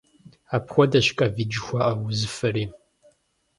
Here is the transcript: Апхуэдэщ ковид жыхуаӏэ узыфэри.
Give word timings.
Апхуэдэщ 0.55 1.07
ковид 1.17 1.49
жыхуаӏэ 1.55 1.93
узыфэри. 2.05 2.65